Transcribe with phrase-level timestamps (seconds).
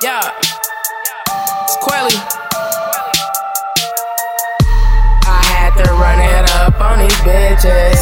[0.00, 0.30] Yeah.
[1.66, 2.14] It's Quelly.
[5.26, 7.98] I had to run it up on these bitches.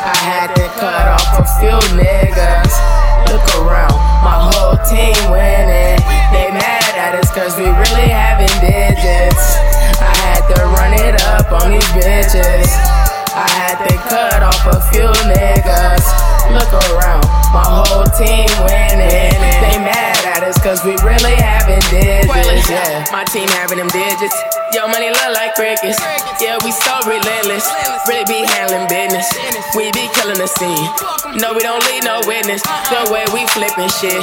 [0.00, 2.72] I had to cut off a few niggas.
[3.28, 6.00] Look around, my whole team winning.
[6.32, 9.60] They mad at us cause we really having digits.
[10.00, 12.72] I had to run it up on these bitches.
[13.36, 16.06] I had to cut off a few niggas.
[16.48, 19.65] Look around, my whole team winning.
[22.66, 24.34] Yeah, my team having them digits.
[24.74, 26.02] Yo, money look like crickets.
[26.42, 27.62] Yeah, we so relentless.
[28.10, 29.30] Really be handling business.
[29.78, 30.86] We be killing the scene.
[31.38, 32.66] No, we don't leave no witness.
[32.66, 33.06] Uh-uh.
[33.06, 34.18] The way we flipping shit.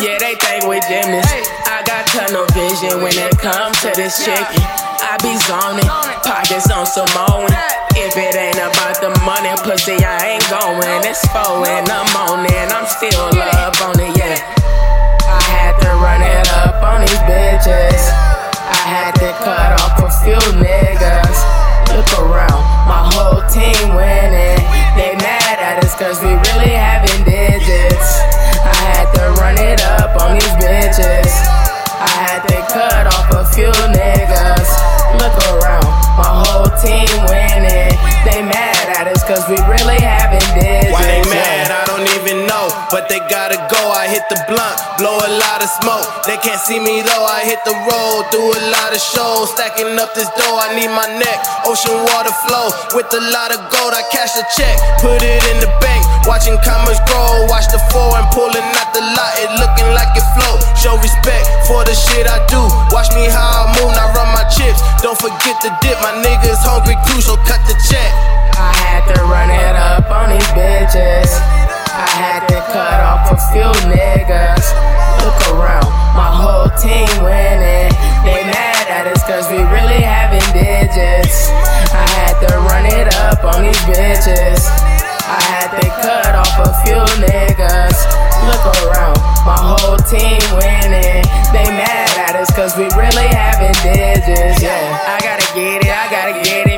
[0.00, 1.48] Yeah, they think we gymnasts.
[1.68, 4.64] I got tunnel vision when it comes to this chicken.
[5.02, 5.84] I be zoning,
[6.24, 7.52] pockets on some mowing.
[7.92, 11.04] If it ain't about the money, pussy, I ain't going.
[11.04, 13.28] It's four in the morning, I'm still
[20.58, 21.38] niggas.
[21.94, 24.58] Look around, my whole team winning.
[24.98, 28.08] They mad at us cause we really having digits.
[28.66, 31.30] I had to run it up on these bitches.
[32.02, 34.68] I had to cut off a few niggas.
[35.22, 35.86] Look around,
[36.18, 37.94] my whole team winning.
[38.26, 40.00] They mad at us cause we really
[42.92, 43.80] but they gotta go.
[43.96, 46.04] I hit the blunt, blow a lot of smoke.
[46.28, 47.24] They can't see me though.
[47.24, 50.60] I hit the road, do a lot of shows, stacking up this dough.
[50.60, 52.68] I need my neck, ocean water flow.
[52.92, 56.04] With a lot of gold, I cash the check, put it in the bank.
[56.28, 60.60] Watching commerce grow, watch the foreign pulling out the lot, it looking like it float.
[60.76, 62.60] Show respect for the shit I do.
[62.92, 64.84] Watch me how I move, I run my chips.
[65.00, 68.12] Don't forget the dip, my niggas hungry too, so cut the check.
[68.52, 71.31] I had to run it up on these bitches.
[76.82, 77.94] Team winning.
[78.26, 81.46] They mad at us cause we really having digits.
[81.94, 84.66] I had to run it up on these bitches.
[85.22, 87.98] I had to cut off a few niggas.
[88.50, 91.22] Look around, my whole team winning.
[91.54, 94.58] They mad at us cause we really having digits.
[94.58, 96.71] Yeah, I gotta get it, I gotta get it,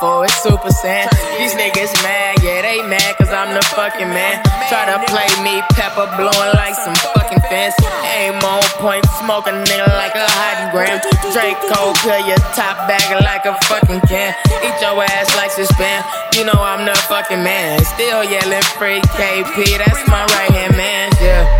[0.00, 1.12] for it, Super Saiyan.
[1.36, 4.40] These niggas mad, yeah, they mad cause I'm the fucking man.
[4.72, 7.76] Try to play me, pepper blowing like some fucking fence.
[8.16, 10.98] Aim on point, smoke a nigga like a hot gram.
[11.36, 14.32] Draco, peel your top back like a fucking can.
[14.64, 16.04] Eat your ass like suspend.
[16.34, 17.84] You know I'm the fucking man.
[17.84, 21.59] Still yelling free KP, that's my right hand man, yeah.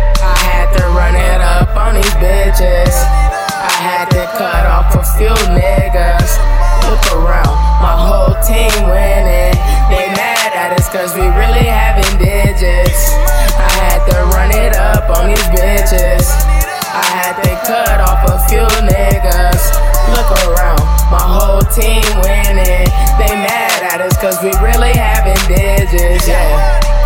[21.71, 22.87] Team winning.
[23.17, 27.00] They mad at us cause we really having digits, yeah.